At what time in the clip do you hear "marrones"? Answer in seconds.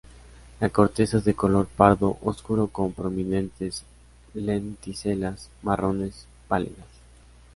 5.61-6.25